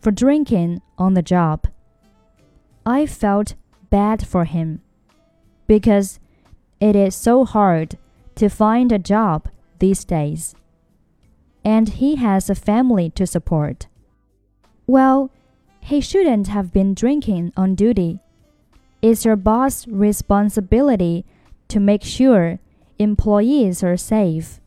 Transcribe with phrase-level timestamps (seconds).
[0.00, 1.66] for drinking on the job.
[2.84, 3.54] I felt
[3.88, 4.82] bad for him
[5.66, 6.20] because
[6.80, 7.96] it is so hard
[8.34, 10.54] to find a job these days.
[11.64, 13.86] And he has a family to support.
[14.86, 15.30] Well,
[15.80, 18.18] he shouldn't have been drinking on duty.
[19.00, 21.24] It's your boss' responsibility
[21.68, 22.58] to make sure
[22.98, 24.60] employees are safe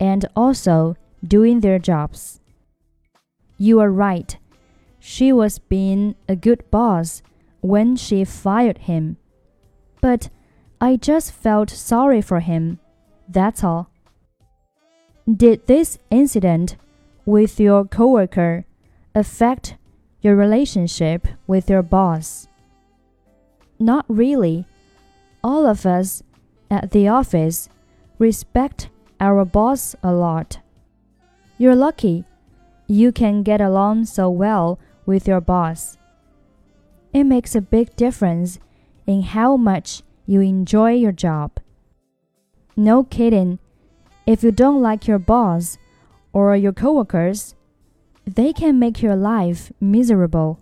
[0.00, 2.41] and also doing their jobs.
[3.62, 4.36] You are right.
[4.98, 7.22] She was being a good boss
[7.60, 9.18] when she fired him.
[10.00, 10.30] But
[10.80, 12.80] I just felt sorry for him.
[13.28, 13.88] That's all.
[15.32, 16.74] Did this incident
[17.24, 18.64] with your coworker
[19.14, 19.76] affect
[20.22, 22.48] your relationship with your boss?
[23.78, 24.66] Not really.
[25.44, 26.24] All of us
[26.68, 27.68] at the office
[28.18, 28.88] respect
[29.20, 30.58] our boss a lot.
[31.58, 32.24] You're lucky
[32.87, 35.97] you can get along so well with your boss.
[37.13, 38.59] It makes a big difference
[39.05, 41.51] in how much you enjoy your job.
[42.75, 43.59] No kidding,
[44.25, 45.77] if you don't like your boss
[46.31, 47.55] or your coworkers,
[48.25, 50.59] they can make your life miserable.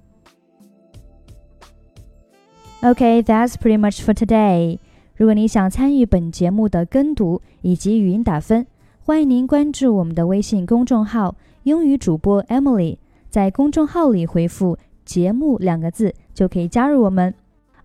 [2.84, 4.80] Okay, that's pretty much for today.
[5.16, 8.68] 如果你想参与本节目的跟读以及语音打分，
[9.02, 12.99] 欢迎您关注我们的微信公众号 英语主播 Emily
[13.29, 17.35] 在公众号里回复“节目”两个字，就可以加入我们。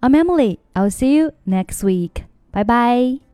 [0.02, 0.60] I'm Emily.
[0.74, 2.24] I'll see you next week.
[2.52, 3.25] Bye bye.